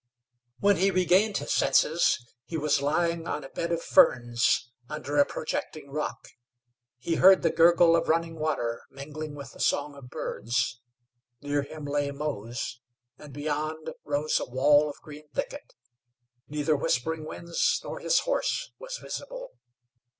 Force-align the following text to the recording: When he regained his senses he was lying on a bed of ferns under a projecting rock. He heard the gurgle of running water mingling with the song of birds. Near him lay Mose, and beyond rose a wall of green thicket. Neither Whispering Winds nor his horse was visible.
When 0.57 0.77
he 0.77 0.89
regained 0.89 1.37
his 1.37 1.53
senses 1.53 2.25
he 2.45 2.57
was 2.57 2.81
lying 2.81 3.27
on 3.27 3.43
a 3.43 3.49
bed 3.49 3.71
of 3.71 3.83
ferns 3.83 4.71
under 4.89 5.17
a 5.17 5.27
projecting 5.27 5.91
rock. 5.91 6.27
He 6.97 7.17
heard 7.17 7.43
the 7.43 7.51
gurgle 7.51 7.95
of 7.95 8.07
running 8.09 8.39
water 8.39 8.85
mingling 8.89 9.35
with 9.35 9.51
the 9.53 9.59
song 9.59 9.93
of 9.93 10.09
birds. 10.09 10.81
Near 11.41 11.61
him 11.61 11.85
lay 11.85 12.09
Mose, 12.09 12.81
and 13.19 13.31
beyond 13.31 13.91
rose 14.03 14.39
a 14.39 14.45
wall 14.45 14.89
of 14.89 14.99
green 15.03 15.29
thicket. 15.35 15.75
Neither 16.47 16.75
Whispering 16.75 17.23
Winds 17.23 17.79
nor 17.83 17.99
his 17.99 18.21
horse 18.21 18.71
was 18.79 18.97
visible. 18.97 19.51